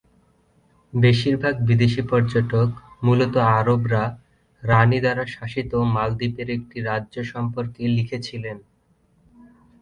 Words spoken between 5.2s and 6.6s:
শাসিত মালদ্বীপের